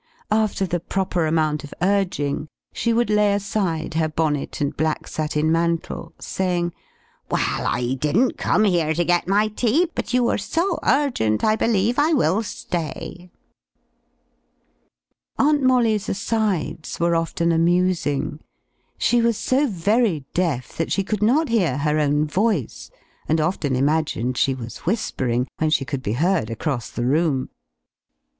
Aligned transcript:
After 0.31 0.65
the 0.65 0.79
proper 0.79 1.27
amount 1.27 1.63
of 1.63 1.75
urging, 1.79 2.47
she 2.73 2.91
would 2.91 3.11
lay 3.11 3.35
aside 3.35 3.93
her 3.93 4.09
bonnet 4.09 4.59
and 4.59 4.75
black 4.75 5.07
satin 5.07 5.51
mantle, 5.51 6.15
saying, 6.19 6.73
"Well, 7.29 7.67
I 7.67 7.93
didn't 7.99 8.35
come 8.35 8.63
here 8.63 8.95
to 8.95 9.05
get 9.05 9.27
my 9.27 9.47
tea, 9.49 9.91
but 9.93 10.11
you 10.11 10.27
are 10.29 10.39
so 10.39 10.79
urgent, 10.81 11.43
I 11.43 11.55
believe 11.55 11.99
I 11.99 12.13
will 12.13 12.41
stay." 12.41 13.29
Aunt 15.37 15.61
Molly's 15.61 16.09
asides 16.09 16.99
were 16.99 17.15
often 17.15 17.51
amusing. 17.51 18.39
She 18.97 19.21
was 19.21 19.37
so 19.37 19.67
very 19.67 20.25
deaf 20.33 20.75
that 20.77 20.91
she 20.91 21.03
could 21.03 21.21
not 21.21 21.47
hear 21.49 21.77
her 21.77 21.99
own 21.99 22.25
voice, 22.25 22.89
and 23.29 23.39
often 23.39 23.75
imagined 23.75 24.35
she 24.35 24.55
was 24.55 24.77
whispering, 24.79 25.47
when 25.59 25.69
she 25.69 25.85
could 25.85 26.01
be 26.01 26.13
heard 26.13 26.49
across 26.49 26.89
the 26.89 27.05
room. 27.05 27.49